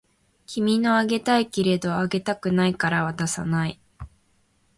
[0.47, 3.79] 君のあげたいけれどあげたくないから渡さない